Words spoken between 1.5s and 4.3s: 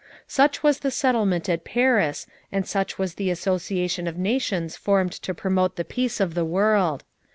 Paris and such was the association of